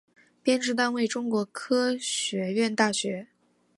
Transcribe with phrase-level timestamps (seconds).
[0.41, 3.27] 编制单位中国科学院大学